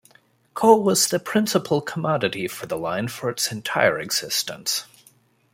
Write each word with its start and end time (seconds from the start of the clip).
Coal 0.55 0.81
was 0.81 1.09
the 1.09 1.19
principle 1.19 1.79
commodity 1.79 2.47
for 2.47 2.65
the 2.65 2.75
line 2.75 3.07
for 3.07 3.29
its 3.29 3.51
entire 3.51 3.99
existence. 3.99 4.85